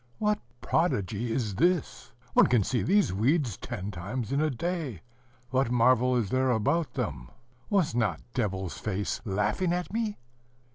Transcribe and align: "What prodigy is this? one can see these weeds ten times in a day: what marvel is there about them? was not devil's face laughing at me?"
"What 0.17 0.39
prodigy 0.61 1.31
is 1.31 1.53
this? 1.53 2.11
one 2.33 2.47
can 2.47 2.63
see 2.63 2.81
these 2.81 3.13
weeds 3.13 3.55
ten 3.55 3.91
times 3.91 4.31
in 4.31 4.41
a 4.41 4.49
day: 4.49 5.03
what 5.51 5.69
marvel 5.69 6.15
is 6.17 6.31
there 6.31 6.49
about 6.49 6.95
them? 6.95 7.29
was 7.69 7.93
not 7.93 8.19
devil's 8.33 8.79
face 8.79 9.21
laughing 9.25 9.71
at 9.73 9.93
me?" 9.93 10.17